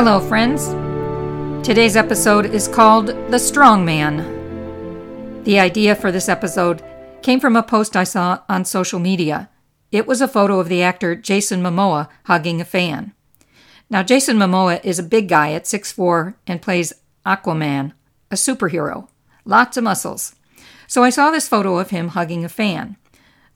[0.00, 0.68] Hello, friends.
[1.66, 5.42] Today's episode is called The Strong Man.
[5.42, 6.84] The idea for this episode
[7.20, 9.50] came from a post I saw on social media.
[9.90, 13.12] It was a photo of the actor Jason Momoa hugging a fan.
[13.90, 16.92] Now, Jason Momoa is a big guy at 6'4 and plays
[17.26, 17.92] Aquaman,
[18.30, 19.08] a superhero.
[19.44, 20.36] Lots of muscles.
[20.86, 22.96] So I saw this photo of him hugging a fan.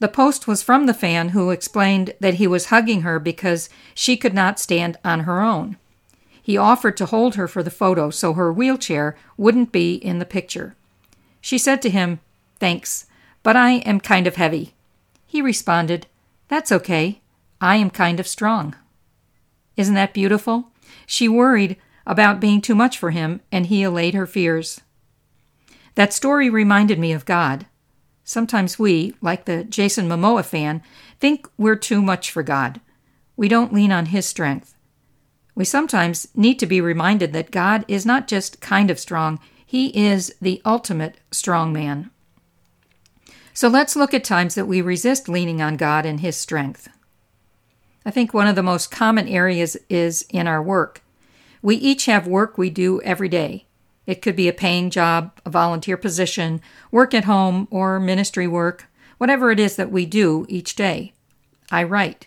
[0.00, 4.16] The post was from the fan who explained that he was hugging her because she
[4.16, 5.76] could not stand on her own.
[6.42, 10.26] He offered to hold her for the photo so her wheelchair wouldn't be in the
[10.26, 10.74] picture.
[11.40, 12.20] She said to him,
[12.58, 13.06] Thanks,
[13.42, 14.74] but I am kind of heavy.
[15.26, 16.06] He responded,
[16.48, 17.20] That's okay.
[17.60, 18.74] I am kind of strong.
[19.76, 20.70] Isn't that beautiful?
[21.06, 24.80] She worried about being too much for him, and he allayed her fears.
[25.94, 27.66] That story reminded me of God.
[28.24, 30.82] Sometimes we, like the Jason Momoa fan,
[31.20, 32.80] think we're too much for God.
[33.36, 34.74] We don't lean on His strength.
[35.54, 39.88] We sometimes need to be reminded that God is not just kind of strong, He
[39.88, 42.10] is the ultimate strong man.
[43.54, 46.88] So let's look at times that we resist leaning on God and His strength.
[48.04, 51.02] I think one of the most common areas is in our work.
[51.60, 53.66] We each have work we do every day.
[54.06, 58.86] It could be a paying job, a volunteer position, work at home, or ministry work,
[59.18, 61.12] whatever it is that we do each day.
[61.70, 62.26] I write.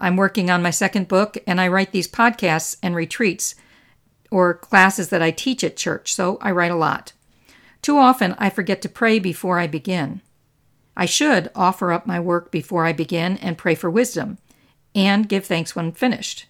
[0.00, 3.54] I'm working on my second book, and I write these podcasts and retreats
[4.30, 7.12] or classes that I teach at church, so I write a lot.
[7.82, 10.22] Too often, I forget to pray before I begin.
[10.96, 14.38] I should offer up my work before I begin and pray for wisdom,
[14.94, 16.46] and give thanks when finished.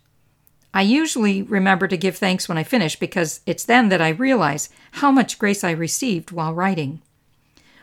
[0.73, 4.71] I usually remember to give thanks when I finish because it's then that I realize
[4.93, 7.03] how much grace I received while writing.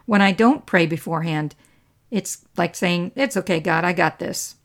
[0.06, 1.56] When I don't pray beforehand,
[2.10, 4.56] it's like saying, It's okay, God, I got this.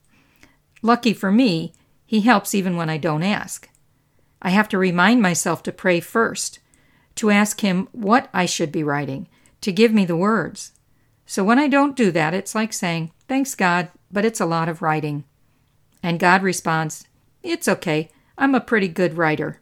[0.83, 1.73] Lucky for me,
[2.05, 3.69] He helps even when I don't ask.
[4.43, 6.59] I have to remind myself to pray first,
[7.15, 9.29] to ask Him what I should be writing,
[9.61, 10.73] to give me the words.
[11.25, 14.69] So when I don't do that, it's like saying, Thanks, God, but it's a lot
[14.69, 15.25] of writing.
[16.03, 17.07] And God responds,
[17.43, 18.11] It's okay.
[18.37, 19.61] I'm a pretty good writer.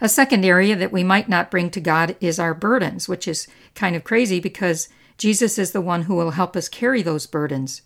[0.00, 3.46] A second area that we might not bring to God is our burdens, which is
[3.74, 4.88] kind of crazy because
[5.18, 7.82] Jesus is the one who will help us carry those burdens.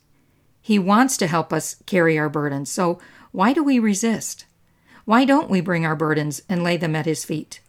[0.67, 2.99] He wants to help us carry our burdens, so
[3.31, 4.47] why do we resist?
[5.05, 7.61] Why don't we bring our burdens and lay them at His feet?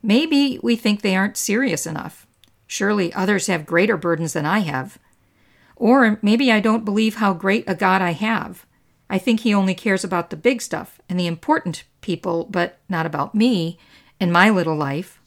[0.00, 2.24] Maybe we think they aren't serious enough.
[2.68, 4.96] Surely others have greater burdens than I have.
[5.74, 8.64] Or maybe I don't believe how great a God I have.
[9.10, 13.06] I think he only cares about the big stuff and the important people, but not
[13.06, 13.76] about me
[14.20, 15.18] and my little life.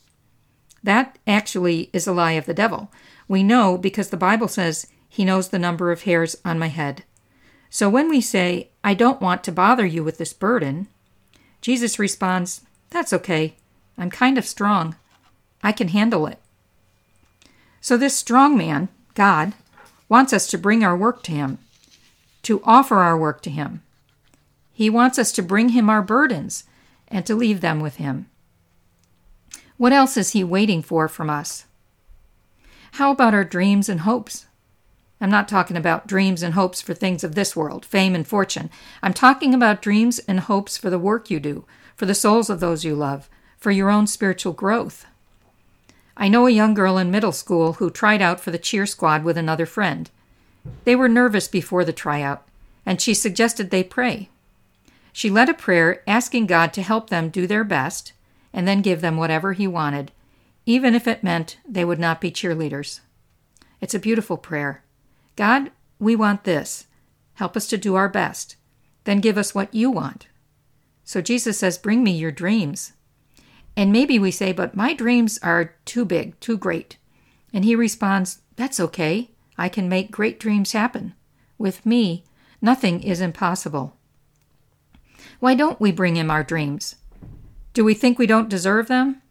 [0.81, 2.93] That actually is a lie of the devil.
[3.27, 4.87] We know because the Bible says
[5.17, 7.03] he knows the number of hairs on my head.
[7.69, 10.87] So when we say, I don't want to bother you with this burden,
[11.59, 12.61] Jesus responds,
[12.91, 13.55] That's okay.
[13.97, 14.95] I'm kind of strong.
[15.61, 16.39] I can handle it.
[17.81, 19.53] So this strong man, God,
[20.07, 21.59] wants us to bring our work to him
[22.47, 23.83] to offer our work to Him.
[24.71, 26.63] He wants us to bring Him our burdens
[27.09, 28.27] and to leave them with Him.
[29.75, 31.65] What else is He waiting for from us?
[32.93, 34.46] How about our dreams and hopes?
[35.19, 38.69] I'm not talking about dreams and hopes for things of this world, fame and fortune.
[39.01, 42.59] I'm talking about dreams and hopes for the work you do, for the souls of
[42.59, 45.05] those you love, for your own spiritual growth.
[46.15, 49.23] I know a young girl in middle school who tried out for the cheer squad
[49.23, 50.09] with another friend.
[50.83, 52.47] They were nervous before the tryout,
[52.85, 54.29] and she suggested they pray.
[55.13, 58.13] She led a prayer asking God to help them do their best
[58.53, 60.11] and then give them whatever He wanted,
[60.65, 62.99] even if it meant they would not be cheerleaders.
[63.81, 64.83] It's a beautiful prayer.
[65.37, 66.87] God, we want this.
[67.35, 68.57] Help us to do our best.
[69.05, 70.27] Then give us what you want.
[71.05, 72.93] So Jesus says, Bring me your dreams.
[73.77, 76.97] And maybe we say, But my dreams are too big, too great.
[77.53, 79.29] And he responds, That's okay.
[79.57, 81.13] I can make great dreams happen.
[81.57, 82.25] With me,
[82.59, 83.95] nothing is impossible.
[85.39, 86.95] Why don't we bring him our dreams?
[87.73, 89.21] Do we think we don't deserve them?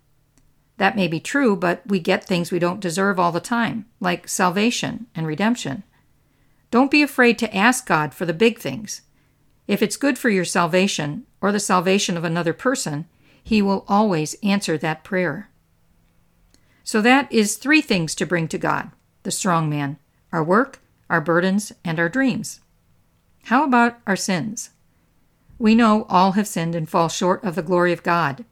[0.76, 4.28] That may be true, but we get things we don't deserve all the time, like
[4.28, 5.82] salvation and redemption.
[6.70, 9.02] Don't be afraid to ask God for the big things.
[9.66, 13.06] If it's good for your salvation or the salvation of another person,
[13.42, 15.48] He will always answer that prayer.
[16.84, 18.90] So that is three things to bring to God,
[19.22, 19.98] the strong man
[20.32, 22.60] our work, our burdens, and our dreams.
[23.44, 24.70] How about our sins?
[25.58, 28.44] We know all have sinned and fall short of the glory of God.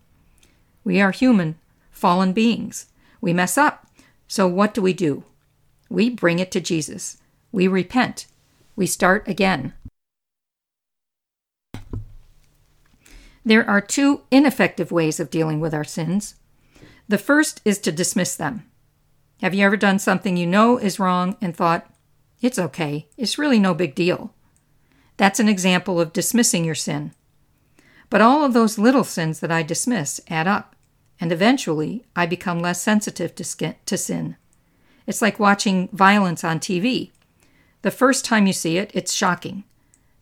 [0.84, 1.56] We are human,
[1.90, 2.86] fallen beings.
[3.20, 3.86] We mess up.
[4.28, 5.24] So what do we do?
[5.88, 7.18] We bring it to Jesus.
[7.54, 8.26] We repent.
[8.74, 9.74] We start again.
[13.44, 16.34] There are two ineffective ways of dealing with our sins.
[17.06, 18.68] The first is to dismiss them.
[19.40, 21.88] Have you ever done something you know is wrong and thought,
[22.40, 24.34] it's okay, it's really no big deal?
[25.16, 27.12] That's an example of dismissing your sin.
[28.10, 30.74] But all of those little sins that I dismiss add up,
[31.20, 33.44] and eventually I become less sensitive to,
[33.96, 34.34] sin.
[35.06, 37.12] It's like watching violence on TV.
[37.84, 39.62] The first time you see it, it's shocking.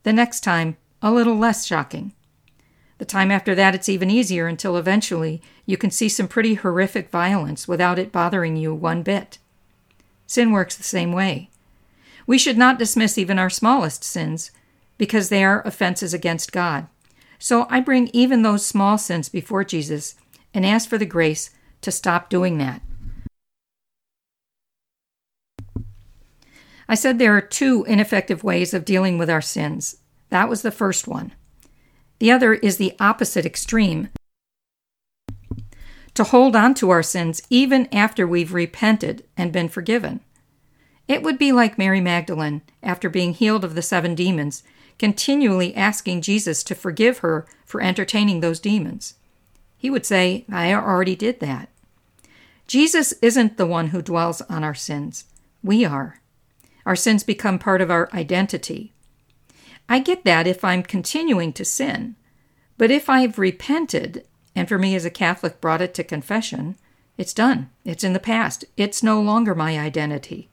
[0.02, 2.12] The next time, a little less shocking.
[2.98, 7.08] The time after that, it's even easier until eventually you can see some pretty horrific
[7.08, 9.38] violence without it bothering you one bit.
[10.26, 11.50] Sin works the same way.
[12.26, 14.50] We should not dismiss even our smallest sins
[14.98, 16.88] because they are offenses against God.
[17.38, 20.16] So I bring even those small sins before Jesus
[20.52, 21.50] and ask for the grace
[21.82, 22.82] to stop doing that.
[26.92, 29.96] I said there are two ineffective ways of dealing with our sins.
[30.28, 31.32] That was the first one.
[32.18, 34.10] The other is the opposite extreme
[36.12, 40.20] to hold on to our sins even after we've repented and been forgiven.
[41.08, 44.62] It would be like Mary Magdalene, after being healed of the seven demons,
[44.98, 49.14] continually asking Jesus to forgive her for entertaining those demons.
[49.78, 51.70] He would say, I already did that.
[52.66, 55.24] Jesus isn't the one who dwells on our sins.
[55.62, 56.18] We are.
[56.84, 58.92] Our sins become part of our identity.
[59.88, 62.16] I get that if I'm continuing to sin.
[62.78, 64.24] But if I've repented,
[64.54, 66.76] and for me as a Catholic brought it to confession,
[67.16, 67.70] it's done.
[67.84, 68.64] It's in the past.
[68.76, 70.48] It's no longer my identity.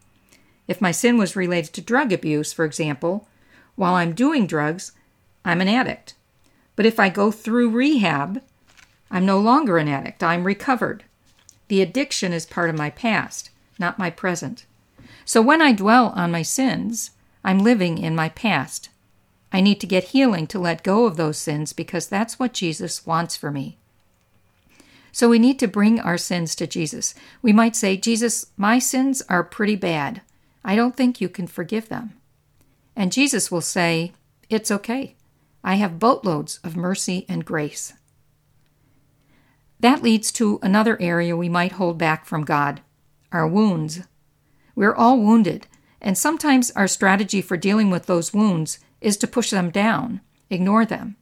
[0.67, 3.27] If my sin was related to drug abuse, for example,
[3.75, 4.91] while I'm doing drugs,
[5.43, 6.13] I'm an addict.
[6.75, 8.41] But if I go through rehab,
[9.09, 10.21] I'm no longer an addict.
[10.21, 11.05] I'm recovered.
[11.69, 13.49] The addiction is part of my past,
[13.79, 14.65] not my present.
[15.25, 17.11] So when I dwell on my sins,
[17.43, 18.89] I'm living in my past.
[19.51, 23.05] I need to get healing to let go of those sins because that's what Jesus
[23.05, 23.77] wants for me.
[25.11, 27.15] So we need to bring our sins to Jesus.
[27.41, 30.21] We might say, Jesus, my sins are pretty bad.
[30.63, 32.13] I don't think you can forgive them.
[32.95, 34.13] And Jesus will say,
[34.49, 35.15] It's okay.
[35.63, 37.93] I have boatloads of mercy and grace.
[39.79, 42.81] That leads to another area we might hold back from God
[43.31, 44.01] our wounds.
[44.79, 45.67] We're all wounded,
[45.99, 50.85] and sometimes our strategy for dealing with those wounds is to push them down, ignore
[50.85, 51.17] them.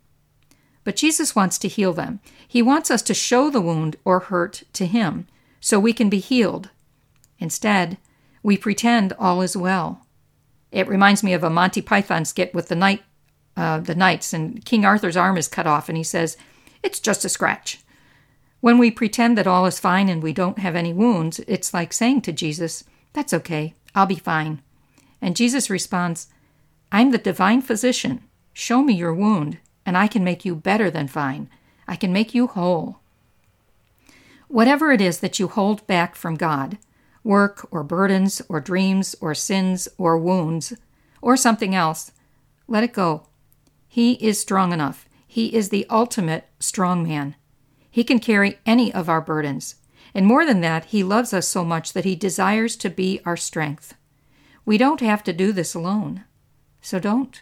[0.84, 2.20] But Jesus wants to heal them.
[2.48, 5.26] He wants us to show the wound or hurt to Him
[5.60, 6.70] so we can be healed.
[7.40, 7.98] Instead,
[8.44, 10.06] we pretend all is well.
[10.72, 13.02] It reminds me of a Monty Python skit with the knight,
[13.56, 16.38] uh, the knights, and King Arthur's arm is cut off, and he says,
[16.84, 17.80] "It's just a scratch."
[18.60, 21.92] When we pretend that all is fine and we don't have any wounds, it's like
[21.92, 22.84] saying to Jesus,
[23.18, 23.74] "That's okay.
[23.96, 24.62] I'll be fine."
[25.24, 26.28] And Jesus responds,
[26.92, 28.22] I'm the divine physician.
[28.54, 31.50] Show me your wound, and I can make you better than fine.
[31.88, 33.00] I can make you whole.
[34.50, 36.78] Whatever it is that you hold back from God
[37.24, 40.74] work or burdens or dreams or sins or wounds
[41.20, 42.12] or something else
[42.68, 43.24] let it go.
[43.88, 45.10] He is strong enough.
[45.26, 47.36] He is the ultimate strong man.
[47.90, 49.76] He can carry any of our burdens.
[50.18, 53.38] And more than that, He loves us so much that He desires to be our
[53.38, 53.94] strength.
[54.66, 56.24] We don't have to do this alone.
[56.82, 57.40] So don't.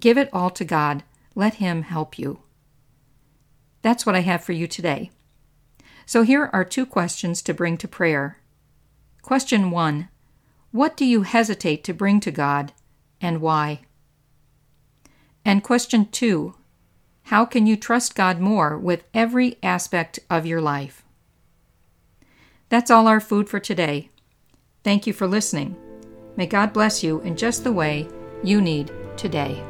[0.00, 1.04] Give it all to God.
[1.34, 2.40] Let Him help you.
[3.82, 5.10] That's what I have for you today.
[6.06, 8.38] So here are two questions to bring to prayer.
[9.20, 10.08] Question one
[10.70, 12.72] What do you hesitate to bring to God
[13.20, 13.82] and why?
[15.44, 16.54] And question two
[17.24, 21.01] How can you trust God more with every aspect of your life?
[22.72, 24.08] That's all our food for today.
[24.82, 25.76] Thank you for listening.
[26.38, 28.08] May God bless you in just the way
[28.42, 29.62] you need today.